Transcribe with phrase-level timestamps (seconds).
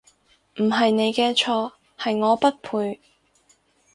[0.55, 2.99] 唔係你嘅錯，係我不配